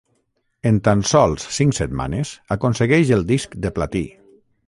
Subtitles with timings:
[0.69, 4.05] En tan sols cinc setmanes aconsegueix el Disc de Platí.